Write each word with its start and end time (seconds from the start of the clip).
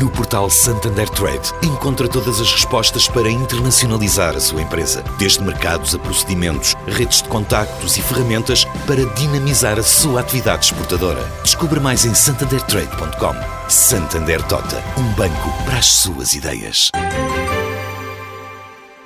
No 0.00 0.10
portal 0.10 0.50
Santander 0.50 1.08
Trade, 1.08 1.52
encontra 1.62 2.06
todas 2.06 2.38
as 2.38 2.52
respostas 2.52 3.08
para 3.08 3.30
internacionalizar 3.30 4.36
a 4.36 4.40
sua 4.40 4.60
empresa, 4.60 5.02
desde 5.18 5.42
mercados 5.42 5.94
a 5.94 5.98
procedimentos, 5.98 6.74
redes 6.86 7.22
de 7.22 7.28
contactos 7.30 7.96
e 7.96 8.02
ferramentas 8.02 8.64
para 8.86 9.06
dinamizar 9.14 9.78
a 9.78 9.82
sua 9.82 10.20
atividade 10.20 10.66
exportadora. 10.66 11.22
Descubra 11.42 11.80
mais 11.80 12.04
em 12.04 12.14
santandertrade.com. 12.14 13.70
Santander 13.70 14.42
Tota, 14.46 14.82
um 14.98 15.14
banco 15.14 15.64
para 15.64 15.78
as 15.78 15.86
suas 15.86 16.34
ideias. 16.34 16.90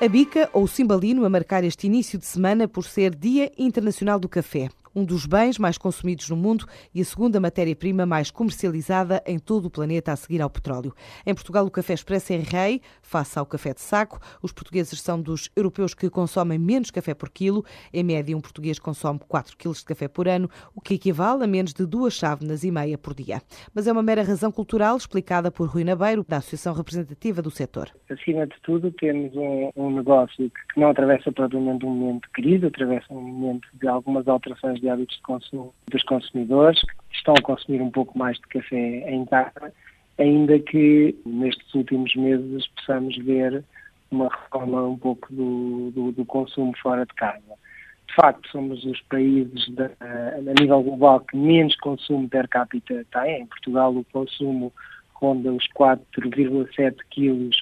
A 0.00 0.08
bica 0.08 0.50
ou 0.52 0.64
o 0.64 0.68
cimbalino 0.68 1.24
a 1.24 1.30
marcar 1.30 1.62
este 1.62 1.86
início 1.86 2.18
de 2.18 2.26
semana 2.26 2.66
por 2.66 2.84
ser 2.84 3.14
Dia 3.14 3.52
Internacional 3.56 4.18
do 4.18 4.28
Café 4.28 4.70
um 4.94 5.04
dos 5.04 5.26
bens 5.26 5.58
mais 5.58 5.78
consumidos 5.78 6.28
no 6.28 6.36
mundo 6.36 6.66
e 6.94 7.00
a 7.00 7.04
segunda 7.04 7.40
matéria-prima 7.40 8.04
mais 8.04 8.30
comercializada 8.30 9.22
em 9.26 9.38
todo 9.38 9.66
o 9.66 9.70
planeta 9.70 10.12
a 10.12 10.16
seguir 10.16 10.42
ao 10.42 10.50
petróleo. 10.50 10.94
Em 11.24 11.34
Portugal, 11.34 11.64
o 11.64 11.70
café 11.70 11.94
expresso 11.94 12.32
é 12.32 12.36
rei, 12.36 12.80
face 13.02 13.38
ao 13.38 13.46
café 13.46 13.72
de 13.72 13.80
saco. 13.80 14.18
Os 14.42 14.52
portugueses 14.52 15.00
são 15.00 15.20
dos 15.20 15.50
europeus 15.54 15.94
que 15.94 16.10
consomem 16.10 16.58
menos 16.58 16.90
café 16.90 17.14
por 17.14 17.30
quilo. 17.30 17.64
Em 17.92 18.02
média, 18.02 18.36
um 18.36 18.40
português 18.40 18.78
consome 18.78 19.20
4 19.28 19.56
quilos 19.56 19.78
de 19.78 19.84
café 19.84 20.08
por 20.08 20.28
ano, 20.28 20.48
o 20.74 20.80
que 20.80 20.94
equivale 20.94 21.44
a 21.44 21.46
menos 21.46 21.72
de 21.72 21.86
duas 21.86 22.14
chávenas 22.14 22.64
e 22.64 22.70
meia 22.70 22.98
por 22.98 23.14
dia. 23.14 23.40
Mas 23.74 23.86
é 23.86 23.92
uma 23.92 24.02
mera 24.02 24.22
razão 24.22 24.50
cultural 24.50 24.96
explicada 24.96 25.50
por 25.50 25.68
Rui 25.68 25.84
Nabeiro, 25.84 26.24
da 26.28 26.38
Associação 26.38 26.74
Representativa 26.74 27.40
do 27.42 27.50
Setor. 27.50 27.90
Acima 28.10 28.46
de 28.46 28.56
tudo, 28.62 28.90
temos 28.92 29.34
um, 29.34 29.70
um 29.76 29.90
negócio 29.90 30.50
que 30.50 30.80
não 30.80 30.90
atravessa 30.90 31.30
propriamente 31.32 31.84
um 31.84 31.90
momento 31.90 32.22
de 32.22 32.30
crise, 32.30 32.66
atravessa 32.66 33.06
um 33.12 33.20
momento 33.20 33.68
de 33.74 33.86
algumas 33.86 34.26
alterações 34.26 34.79
de 34.80 34.88
hábitos 34.88 35.16
de 35.16 35.22
consumo 35.22 35.74
dos 35.90 36.02
consumidores, 36.04 36.80
que 36.80 37.16
estão 37.16 37.34
a 37.38 37.42
consumir 37.42 37.80
um 37.82 37.90
pouco 37.90 38.18
mais 38.18 38.36
de 38.38 38.46
café 38.48 39.10
em 39.10 39.24
casa, 39.26 39.72
ainda 40.18 40.58
que 40.58 41.14
nestes 41.24 41.74
últimos 41.74 42.14
meses 42.14 42.66
possamos 42.68 43.16
ver 43.18 43.64
uma 44.10 44.28
reforma 44.28 44.82
um 44.82 44.98
pouco 44.98 45.32
do, 45.32 45.90
do, 45.92 46.12
do 46.12 46.24
consumo 46.24 46.72
fora 46.82 47.06
de 47.06 47.14
casa. 47.14 47.60
De 48.08 48.14
facto, 48.16 48.48
somos 48.50 48.84
os 48.84 49.00
países 49.02 49.72
a 50.00 50.60
nível 50.60 50.82
global 50.82 51.20
que 51.20 51.36
menos 51.36 51.76
consumo 51.76 52.28
per 52.28 52.48
capita 52.48 53.06
têm. 53.12 53.42
Em 53.42 53.46
Portugal, 53.46 53.94
o 53.94 54.04
consumo 54.12 54.72
ronda 55.14 55.52
os 55.52 55.64
4,7 55.78 56.96
quilos 57.10 57.56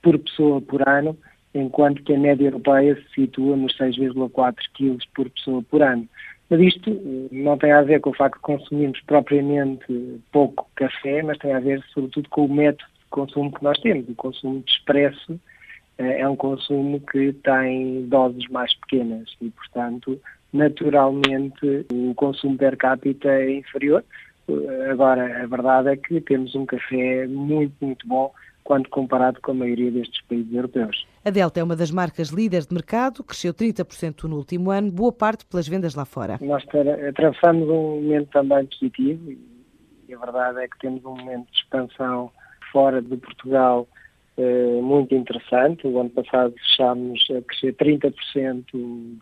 por 0.00 0.16
pessoa 0.18 0.60
por 0.60 0.88
ano, 0.88 1.18
enquanto 1.54 2.02
que 2.04 2.14
a 2.14 2.18
média 2.18 2.46
europeia 2.46 2.94
se 2.94 3.22
situa 3.22 3.56
nos 3.56 3.76
6,4 3.76 4.54
quilos 4.74 5.04
por 5.14 5.28
pessoa 5.30 5.62
por 5.62 5.82
ano. 5.82 6.08
Mas 6.50 6.60
isto 6.60 6.90
não 7.30 7.56
tem 7.56 7.70
a 7.70 7.82
ver 7.82 8.00
com 8.00 8.10
o 8.10 8.14
facto 8.14 8.34
de 8.34 8.42
consumirmos 8.42 9.00
propriamente 9.02 10.20
pouco 10.32 10.68
café, 10.74 11.22
mas 11.22 11.38
tem 11.38 11.54
a 11.54 11.60
ver 11.60 11.80
sobretudo 11.94 12.28
com 12.28 12.46
o 12.46 12.52
método 12.52 12.90
de 12.98 13.06
consumo 13.10 13.52
que 13.52 13.62
nós 13.62 13.78
temos. 13.78 14.08
O 14.08 14.14
consumo 14.16 14.60
de 14.60 14.70
expresso 14.72 15.40
é 15.96 16.28
um 16.28 16.34
consumo 16.34 16.98
que 17.00 17.32
tem 17.44 18.06
doses 18.08 18.48
mais 18.48 18.74
pequenas 18.74 19.28
e, 19.40 19.48
portanto, 19.50 20.20
naturalmente 20.52 21.86
o 21.92 22.14
consumo 22.14 22.56
per 22.56 22.76
capita 22.76 23.28
é 23.28 23.58
inferior. 23.58 24.04
Agora, 24.90 25.44
a 25.44 25.46
verdade 25.46 25.90
é 25.90 25.96
que 25.96 26.20
temos 26.20 26.56
um 26.56 26.66
café 26.66 27.28
muito, 27.28 27.74
muito 27.80 28.08
bom 28.08 28.32
quando 28.64 28.88
comparado 28.88 29.40
com 29.40 29.52
a 29.52 29.54
maioria 29.54 29.90
destes 29.90 30.20
países 30.22 30.52
europeus. 30.52 31.06
A 31.24 31.30
Delta 31.30 31.60
é 31.60 31.64
uma 31.64 31.76
das 31.76 31.90
marcas 31.90 32.28
líderes 32.28 32.66
de 32.66 32.74
mercado, 32.74 33.22
cresceu 33.22 33.52
30% 33.52 34.24
no 34.24 34.36
último 34.36 34.70
ano, 34.70 34.90
boa 34.90 35.12
parte 35.12 35.44
pelas 35.46 35.68
vendas 35.68 35.94
lá 35.94 36.04
fora. 36.04 36.38
Nós 36.40 36.64
atravessamos 37.08 37.68
um 37.68 38.00
momento 38.00 38.28
também 38.30 38.66
positivo 38.66 39.30
e 40.08 40.14
a 40.14 40.18
verdade 40.18 40.60
é 40.60 40.68
que 40.68 40.78
temos 40.78 41.04
um 41.04 41.16
momento 41.16 41.50
de 41.50 41.58
expansão 41.58 42.30
fora 42.72 43.00
de 43.00 43.16
Portugal 43.16 43.86
eh, 44.36 44.80
muito 44.80 45.14
interessante. 45.14 45.86
O 45.86 46.00
ano 46.00 46.10
passado 46.10 46.54
fechámos 46.54 47.26
a 47.30 47.42
crescer 47.42 47.74
30% 47.74 48.64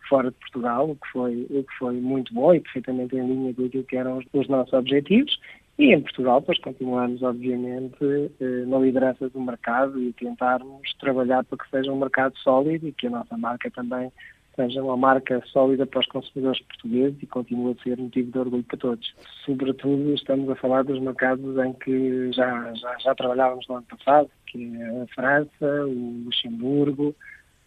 fora 0.07 0.31
de 0.31 0.37
Portugal, 0.37 0.91
o 0.91 0.95
que, 0.95 1.07
foi, 1.11 1.47
o 1.49 1.63
que 1.63 1.73
foi 1.77 1.95
muito 1.95 2.33
bom 2.33 2.53
e 2.53 2.59
perfeitamente 2.59 3.15
em 3.15 3.27
linha 3.27 3.53
com 3.53 3.65
aquilo 3.65 3.83
que 3.83 3.97
eram 3.97 4.19
os, 4.19 4.25
os 4.33 4.47
nossos 4.47 4.73
objetivos. 4.73 5.37
E 5.79 5.93
em 5.93 6.01
Portugal, 6.01 6.41
pois 6.41 6.59
continuamos, 6.59 7.23
obviamente, 7.23 8.03
eh, 8.41 8.65
na 8.67 8.77
liderança 8.79 9.29
do 9.29 9.39
mercado 9.39 9.97
e 9.97 10.11
tentarmos 10.11 10.93
trabalhar 10.99 11.45
para 11.45 11.57
que 11.57 11.69
seja 11.69 11.89
um 11.89 11.97
mercado 11.97 12.37
sólido 12.39 12.85
e 12.85 12.91
que 12.91 13.07
a 13.07 13.09
nossa 13.09 13.37
marca 13.37 13.71
também 13.71 14.11
seja 14.57 14.83
uma 14.83 14.97
marca 14.97 15.41
sólida 15.53 15.85
para 15.87 16.01
os 16.01 16.07
consumidores 16.07 16.61
portugueses 16.63 17.23
e 17.23 17.25
continue 17.25 17.77
a 17.79 17.81
ser 17.81 17.97
motivo 17.97 18.29
de 18.29 18.39
orgulho 18.39 18.63
para 18.63 18.77
todos. 18.77 19.15
Sobretudo, 19.45 20.13
estamos 20.15 20.49
a 20.49 20.55
falar 20.57 20.83
dos 20.83 20.99
mercados 20.99 21.57
em 21.57 21.71
que 21.71 22.29
já, 22.33 22.73
já, 22.73 22.97
já 22.99 23.15
trabalhávamos 23.15 23.65
no 23.69 23.75
ano 23.75 23.85
passado, 23.89 24.29
que 24.47 24.75
é 24.75 25.01
a 25.01 25.07
França, 25.15 25.85
o 25.85 26.23
Luxemburgo, 26.25 27.15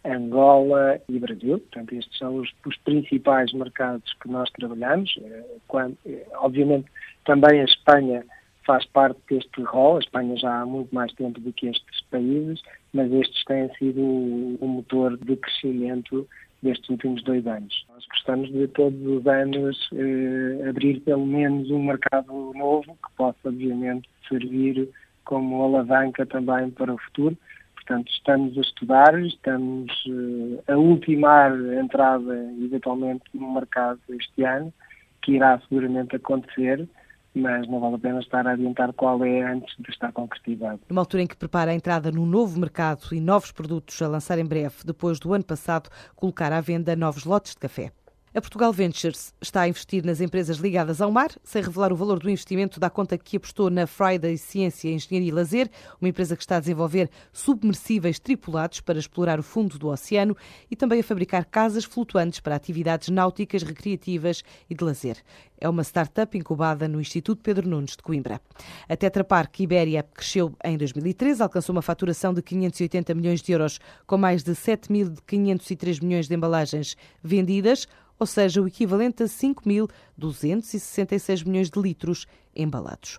Angola 0.05 0.99
e 1.07 1.19
Brasil. 1.19 1.59
Portanto, 1.59 1.93
estes 1.93 2.17
são 2.17 2.35
os, 2.35 2.49
os 2.65 2.77
principais 2.77 3.51
mercados 3.53 4.13
que 4.21 4.29
nós 4.29 4.49
trabalhamos. 4.51 5.15
Eh, 5.21 5.43
quando, 5.67 5.97
eh, 6.05 6.25
obviamente, 6.35 6.87
também 7.25 7.61
a 7.61 7.65
Espanha 7.65 8.25
faz 8.65 8.85
parte 8.87 9.19
deste 9.29 9.61
rol. 9.61 9.97
A 9.97 9.99
Espanha 9.99 10.35
já 10.37 10.61
há 10.61 10.65
muito 10.65 10.93
mais 10.93 11.11
tempo 11.13 11.39
do 11.39 11.53
que 11.53 11.67
estes 11.67 12.01
países, 12.09 12.61
mas 12.93 13.11
estes 13.11 13.43
têm 13.45 13.69
sido 13.75 14.01
o 14.01 14.67
motor 14.67 15.17
de 15.17 15.35
crescimento 15.37 16.27
destes 16.61 16.89
últimos 16.89 17.21
dois 17.23 17.45
anos. 17.45 17.85
Nós 17.89 18.05
gostamos 18.07 18.51
de 18.51 18.67
todos 18.69 18.99
os 19.05 19.27
anos 19.27 19.89
eh, 19.93 20.69
abrir 20.69 21.01
pelo 21.01 21.25
menos 21.25 21.69
um 21.69 21.83
mercado 21.83 22.53
novo 22.55 22.97
que 23.05 23.15
possa, 23.17 23.49
obviamente, 23.49 24.09
servir 24.27 24.89
como 25.25 25.63
alavanca 25.63 26.25
também 26.25 26.69
para 26.71 26.93
o 26.93 26.97
futuro. 26.97 27.37
Portanto, 27.85 28.09
estamos 28.11 28.57
a 28.57 28.61
estudar, 28.61 29.19
estamos 29.19 29.91
uh, 30.05 30.71
a 30.71 30.77
ultimar 30.77 31.51
a 31.51 31.81
entrada, 31.81 32.33
eventualmente, 32.61 33.23
no 33.33 33.53
mercado 33.53 33.99
este 34.09 34.43
ano, 34.45 34.73
que 35.21 35.33
irá 35.33 35.59
seguramente 35.67 36.15
acontecer, 36.15 36.87
mas 37.35 37.67
não 37.67 37.81
vale 37.81 37.95
a 37.95 37.99
pena 37.99 38.19
estar 38.21 38.47
a 38.47 38.51
adiantar 38.51 38.93
qual 38.93 39.23
é 39.25 39.41
antes 39.41 39.75
de 39.77 39.89
estar 39.89 40.13
concretizado. 40.13 40.79
Numa 40.89 41.01
altura 41.01 41.23
em 41.23 41.27
que 41.27 41.35
prepara 41.35 41.71
a 41.71 41.75
entrada 41.75 42.09
no 42.09 42.25
novo 42.25 42.57
mercado 42.57 43.07
e 43.11 43.19
novos 43.19 43.51
produtos 43.51 44.01
a 44.01 44.07
lançar 44.07 44.39
em 44.39 44.45
breve, 44.45 44.75
depois 44.85 45.19
do 45.19 45.33
ano 45.33 45.43
passado 45.43 45.89
colocar 46.15 46.53
à 46.53 46.61
venda 46.61 46.95
novos 46.95 47.25
lotes 47.25 47.53
de 47.53 47.59
café. 47.59 47.91
A 48.35 48.41
Portugal 48.41 48.73
Ventures 48.73 49.31
está 49.39 49.61
a 49.61 49.67
investir 49.67 50.03
nas 50.03 50.19
empresas 50.19 50.57
ligadas 50.57 50.99
ao 51.01 51.11
mar, 51.11 51.29
sem 51.43 51.61
revelar 51.61 51.93
o 51.93 51.95
valor 51.95 52.17
do 52.17 52.31
investimento, 52.31 52.79
dá 52.79 52.89
conta 52.89 53.15
que 53.15 53.37
apostou 53.37 53.69
na 53.69 53.85
Friday 53.85 54.39
Ciência, 54.39 54.89
Engenharia 54.89 55.29
e 55.29 55.31
Lazer, 55.31 55.69
uma 56.01 56.09
empresa 56.09 56.35
que 56.35 56.41
está 56.41 56.57
a 56.57 56.59
desenvolver 56.59 57.11
submersíveis 57.31 58.17
tripulados 58.17 58.81
para 58.81 58.97
explorar 58.97 59.39
o 59.39 59.43
fundo 59.43 59.77
do 59.77 59.87
oceano 59.87 60.35
e 60.71 60.75
também 60.75 61.01
a 61.01 61.03
fabricar 61.03 61.45
casas 61.45 61.83
flutuantes 61.83 62.39
para 62.39 62.55
atividades 62.55 63.09
náuticas, 63.09 63.61
recreativas 63.61 64.43
e 64.67 64.73
de 64.73 64.83
lazer. 64.83 65.17
É 65.61 65.69
uma 65.69 65.83
startup 65.83 66.35
incubada 66.35 66.87
no 66.87 66.99
Instituto 66.99 67.41
Pedro 67.43 67.69
Nunes 67.69 67.91
de 67.91 68.01
Coimbra. 68.01 68.41
A 68.89 68.97
Tetra 68.97 69.23
Pak 69.23 69.61
Ibéria 69.61 70.01
cresceu 70.01 70.53
em 70.63 70.75
2013, 70.75 71.43
alcançou 71.43 71.73
uma 71.73 71.83
faturação 71.83 72.33
de 72.33 72.41
580 72.41 73.13
milhões 73.13 73.43
de 73.43 73.51
euros, 73.51 73.79
com 74.07 74.17
mais 74.17 74.43
de 74.43 74.53
7.503 74.53 76.03
milhões 76.03 76.27
de 76.27 76.35
embalagens 76.35 76.97
vendidas, 77.23 77.87
ou 78.19 78.25
seja, 78.25 78.61
o 78.61 78.67
equivalente 78.67 79.23
a 79.23 79.25
5.266 79.25 81.45
milhões 81.45 81.69
de 81.69 81.79
litros 81.79 82.25
embalados. 82.55 83.11